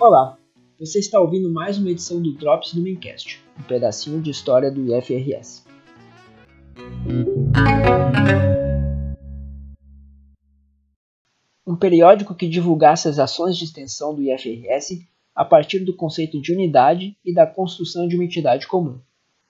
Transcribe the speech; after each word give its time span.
Olá, 0.00 0.36
você 0.76 0.98
está 0.98 1.20
ouvindo 1.20 1.52
mais 1.52 1.78
uma 1.78 1.90
edição 1.90 2.20
do 2.20 2.32
Drops 2.32 2.74
no 2.74 2.82
Maincast, 2.82 3.40
um 3.56 3.62
pedacinho 3.62 4.20
de 4.20 4.32
história 4.32 4.72
do 4.72 4.92
IFRS. 4.92 5.62
Um 11.64 11.76
periódico 11.76 12.34
que 12.34 12.48
divulgasse 12.48 13.06
as 13.06 13.20
ações 13.20 13.56
de 13.56 13.62
extensão 13.66 14.12
do 14.12 14.22
IFRS 14.22 15.06
a 15.32 15.44
partir 15.44 15.78
do 15.84 15.94
conceito 15.94 16.42
de 16.42 16.52
unidade 16.52 17.16
e 17.24 17.32
da 17.32 17.46
construção 17.46 18.08
de 18.08 18.16
uma 18.16 18.24
entidade 18.24 18.66
comum. 18.66 18.98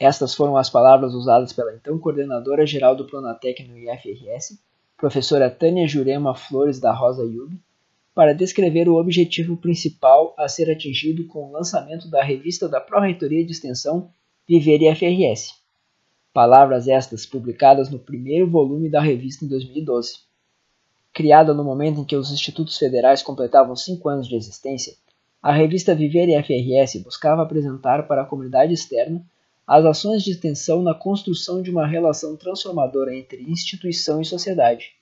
Estas 0.00 0.34
foram 0.34 0.56
as 0.56 0.70
palavras 0.70 1.12
usadas 1.12 1.52
pela 1.52 1.74
então 1.74 1.98
coordenadora 1.98 2.66
geral 2.66 2.96
do 2.96 3.04
Planatec 3.04 3.62
no 3.64 3.76
IFRS, 3.76 4.58
professora 4.96 5.50
Tânia 5.50 5.86
Jurema 5.86 6.34
Flores 6.34 6.80
da 6.80 6.90
Rosa 6.90 7.22
Yubi, 7.22 7.60
para 8.14 8.32
descrever 8.32 8.88
o 8.88 8.98
objetivo 8.98 9.58
principal 9.58 10.34
a 10.38 10.48
ser 10.48 10.70
atingido 10.70 11.26
com 11.26 11.44
o 11.46 11.52
lançamento 11.52 12.08
da 12.08 12.24
revista 12.24 12.66
da 12.66 12.80
Pró-Reitoria 12.80 13.44
de 13.44 13.52
Extensão 13.52 14.10
Viver 14.48 14.80
IFRS. 14.80 15.56
Palavras 16.32 16.88
estas 16.88 17.26
publicadas 17.26 17.90
no 17.90 17.98
primeiro 17.98 18.48
volume 18.48 18.88
da 18.88 19.02
revista 19.02 19.44
em 19.44 19.48
2012. 19.48 20.20
Criada 21.12 21.52
no 21.52 21.62
momento 21.62 22.00
em 22.00 22.04
que 22.04 22.16
os 22.16 22.32
institutos 22.32 22.78
federais 22.78 23.22
completavam 23.22 23.76
cinco 23.76 24.08
anos 24.08 24.26
de 24.26 24.34
existência, 24.34 24.94
a 25.42 25.52
revista 25.52 25.94
Viver 25.94 26.26
IFRS 26.30 27.00
buscava 27.00 27.42
apresentar 27.42 28.06
para 28.08 28.22
a 28.22 28.26
comunidade 28.26 28.72
externa 28.72 29.22
as 29.70 29.84
ações 29.84 30.24
de 30.24 30.32
extensão 30.32 30.82
na 30.82 30.94
construção 30.94 31.62
de 31.62 31.70
uma 31.70 31.86
relação 31.86 32.36
transformadora 32.36 33.14
entre 33.14 33.42
instituição 33.42 34.20
e 34.20 34.24
sociedade 34.24 34.94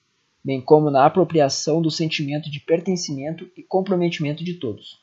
bem 0.45 0.61
como 0.61 0.91
na 0.91 1.05
apropriação 1.05 1.83
do 1.83 1.91
sentimento 1.91 2.51
de 2.51 2.61
pertencimento 2.61 3.51
e 3.57 3.62
comprometimento 3.62 4.45
de 4.45 4.55
todos. 4.55 4.98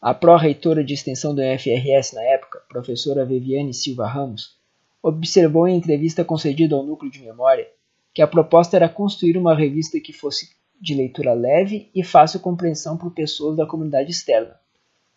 A 0.00 0.12
pró-reitora 0.12 0.84
de 0.84 0.94
extensão 0.94 1.34
do 1.34 1.40
UFRS 1.40 2.12
na 2.12 2.22
época, 2.22 2.62
professora 2.68 3.24
Viviane 3.24 3.72
Silva 3.72 4.06
Ramos, 4.06 4.56
observou 5.02 5.66
em 5.66 5.76
entrevista 5.76 6.24
concedida 6.24 6.76
ao 6.76 6.84
Núcleo 6.84 7.10
de 7.10 7.20
Memória 7.20 7.68
que 8.14 8.22
a 8.22 8.26
proposta 8.26 8.76
era 8.76 8.88
construir 8.88 9.36
uma 9.36 9.54
revista 9.54 9.98
que 9.98 10.12
fosse 10.12 10.50
de 10.80 10.94
leitura 10.94 11.32
leve 11.32 11.90
e 11.94 12.04
fácil 12.04 12.40
compreensão 12.40 12.96
por 12.96 13.12
pessoas 13.12 13.56
da 13.56 13.66
comunidade 13.66 14.10
externa, 14.10 14.54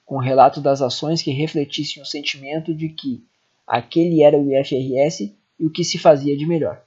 com 0.06 0.17
relato 0.17 0.61
das 0.61 0.82
ações 0.82 1.22
que 1.22 1.32
refletissem 1.32 2.02
o 2.02 2.06
sentimento 2.06 2.73
de 2.73 2.89
que 2.89 3.23
aquele 3.66 4.21
era 4.21 4.38
o 4.38 4.52
IFRS 4.52 5.35
e 5.59 5.66
o 5.66 5.71
que 5.71 5.83
se 5.83 5.97
fazia 5.97 6.38
de 6.38 6.45
melhor. 6.45 6.83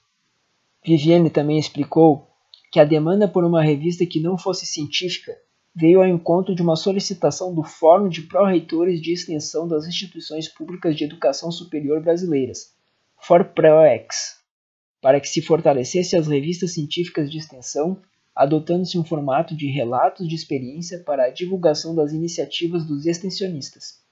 Viviane 0.85 1.31
também 1.31 1.59
explicou 1.59 2.29
que 2.71 2.79
a 2.79 2.85
demanda 2.85 3.27
por 3.27 3.45
uma 3.45 3.63
revista 3.63 4.07
que 4.07 4.21
não 4.21 4.39
fosse 4.39 4.67
científica 4.67 5.37
veio 5.75 6.01
ao 6.01 6.09
encontro 6.09 6.55
de 6.55 6.63
uma 6.63 6.77
solicitação 6.77 7.55
do 7.55 7.63
Fórum 7.63 8.09
de 8.09 8.23
Pró-Reitores 8.23 9.01
de 9.01 9.13
Extensão 9.13 9.67
das 9.69 9.87
Instituições 9.87 10.49
Públicas 10.49 10.97
de 10.97 11.05
Educação 11.05 11.53
Superior 11.53 12.03
Brasileiras, 12.03 12.75
FORPROEX, 13.21 14.39
para 15.01 15.21
que 15.21 15.29
se 15.29 15.41
fortalecesse 15.41 16.17
as 16.17 16.27
revistas 16.27 16.75
científicas 16.75 17.31
de 17.31 17.39
extensão, 17.39 18.01
adotando-se 18.35 18.99
um 18.99 19.05
formato 19.05 19.57
de 19.57 19.69
relatos 19.69 20.29
de 20.29 20.35
experiência 20.35 21.01
para 21.01 21.25
a 21.25 21.31
divulgação 21.31 21.95
das 21.95 22.13
iniciativas 22.13 22.85
dos 22.85 23.07
extensionistas. 23.07 24.03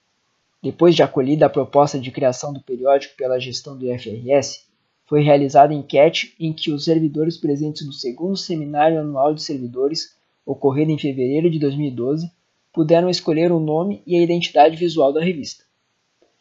Depois 0.67 0.97
de 0.97 1.03
acolhida 1.05 1.47
a 1.47 1.49
proposta 1.49 1.97
de 1.97 2.11
criação 2.11 2.53
do 2.53 2.61
periódico 2.61 3.15
pela 3.17 3.39
gestão 3.39 3.79
do 3.79 3.87
IFRS, 3.87 4.65
foi 5.05 5.23
realizada 5.23 5.73
enquete 5.73 6.35
em 6.41 6.53
que 6.53 6.73
os 6.73 6.87
servidores 6.87 7.37
presentes 7.37 7.87
no 7.87 7.93
segundo 7.93 8.37
Seminário 8.37 8.99
Anual 8.99 9.33
de 9.33 9.45
Servidores, 9.45 10.17
ocorrido 10.45 10.91
em 10.91 10.99
fevereiro 10.99 11.49
de 11.49 11.61
2012, 11.61 12.29
puderam 12.73 13.09
escolher 13.09 13.53
o 13.53 13.61
nome 13.61 14.03
e 14.05 14.17
a 14.17 14.21
identidade 14.21 14.77
visual 14.77 15.13
da 15.13 15.23
revista. 15.23 15.63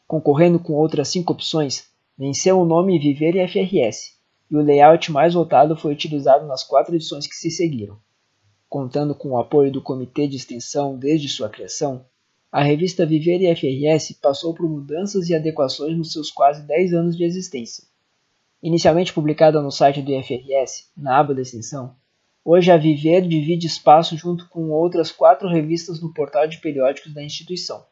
Concorrendo 0.07 0.57
com 0.57 0.73
outras 0.73 1.09
cinco 1.09 1.31
opções, 1.31 1.87
venceu 2.17 2.59
o 2.59 2.65
nome 2.65 2.97
Viver 2.97 3.35
e 3.35 3.47
FRS, 3.47 4.15
e 4.49 4.57
o 4.57 4.61
layout 4.63 5.11
mais 5.11 5.35
votado 5.35 5.77
foi 5.77 5.93
utilizado 5.93 6.47
nas 6.47 6.63
quatro 6.63 6.95
edições 6.95 7.27
que 7.27 7.35
se 7.35 7.51
seguiram. 7.51 7.95
Contando 8.67 9.13
com 9.13 9.33
o 9.33 9.37
apoio 9.37 9.71
do 9.71 9.83
Comitê 9.83 10.27
de 10.27 10.35
Extensão 10.35 10.97
desde 10.97 11.29
sua 11.29 11.47
criação, 11.47 12.03
a 12.55 12.63
revista 12.63 13.05
Viver 13.05 13.41
e 13.41 13.53
FRS 13.53 14.13
passou 14.21 14.53
por 14.53 14.69
mudanças 14.69 15.27
e 15.27 15.35
adequações 15.35 15.97
nos 15.97 16.13
seus 16.13 16.31
quase 16.31 16.65
10 16.65 16.93
anos 16.93 17.17
de 17.17 17.25
existência 17.25 17.83
Inicialmente 18.63 19.11
publicada 19.11 19.61
no 19.61 19.69
site 19.69 20.01
do 20.01 20.09
IFRS, 20.13 20.89
na 20.95 21.19
aba 21.19 21.35
da 21.35 21.41
extensão, 21.41 21.97
hoje 22.45 22.71
a 22.71 22.77
Viver 22.77 23.27
divide 23.27 23.67
espaço 23.67 24.15
junto 24.15 24.47
com 24.47 24.69
outras 24.69 25.11
quatro 25.11 25.49
revistas 25.49 26.01
no 26.01 26.13
portal 26.13 26.47
de 26.47 26.59
periódicos 26.59 27.13
da 27.13 27.21
instituição. 27.21 27.83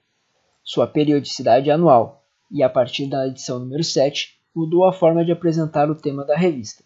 Sua 0.63 0.87
periodicidade 0.87 1.69
é 1.69 1.73
anual, 1.73 2.23
e 2.49 2.63
a 2.63 2.69
partir 2.69 3.07
da 3.07 3.27
edição 3.27 3.59
número 3.59 3.83
7, 3.83 4.39
mudou 4.55 4.87
a 4.87 4.93
forma 4.93 5.25
de 5.25 5.33
apresentar 5.33 5.91
o 5.91 5.95
tema 5.95 6.23
da 6.23 6.37
revista. 6.37 6.85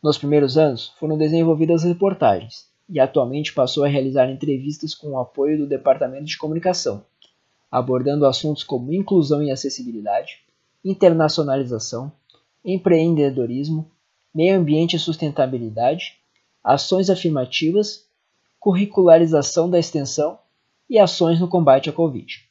Nos 0.00 0.16
primeiros 0.16 0.56
anos, 0.56 0.94
foram 1.00 1.18
desenvolvidas 1.18 1.82
reportagens, 1.82 2.69
e 2.90 2.98
atualmente 2.98 3.52
passou 3.52 3.84
a 3.84 3.88
realizar 3.88 4.28
entrevistas 4.28 4.94
com 4.94 5.10
o 5.10 5.18
apoio 5.18 5.56
do 5.56 5.66
Departamento 5.66 6.24
de 6.24 6.36
Comunicação, 6.36 7.04
abordando 7.70 8.26
assuntos 8.26 8.64
como 8.64 8.92
inclusão 8.92 9.40
e 9.42 9.50
acessibilidade, 9.50 10.40
internacionalização, 10.84 12.12
empreendedorismo, 12.64 13.88
meio 14.34 14.58
ambiente 14.58 14.96
e 14.96 14.98
sustentabilidade, 14.98 16.18
ações 16.64 17.08
afirmativas, 17.08 18.06
curricularização 18.58 19.70
da 19.70 19.78
extensão 19.78 20.38
e 20.88 20.98
ações 20.98 21.38
no 21.38 21.48
combate 21.48 21.88
à 21.88 21.92
Covid. 21.92 22.44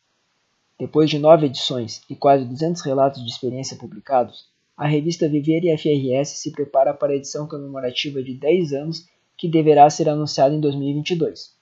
Depois 0.80 1.10
de 1.10 1.20
nove 1.20 1.48
edições 1.48 2.02
e 2.10 2.16
quase 2.16 2.46
200 2.46 2.82
relatos 2.84 3.22
de 3.22 3.30
experiência 3.30 3.76
publicados, 3.76 4.48
a 4.78 4.88
revista 4.88 5.28
Viver 5.28 5.66
e 5.66 5.78
FRS 5.78 6.38
se 6.38 6.52
prepara 6.54 6.94
para 6.94 7.12
a 7.12 7.16
edição 7.18 7.46
comemorativa 7.46 8.24
de 8.24 8.34
10 8.34 8.72
anos 8.72 9.06
que 9.40 9.48
deverá 9.48 9.90
ser 9.90 10.10
anunciada 10.10 10.54
em 10.54 10.60
2022. 10.60 11.58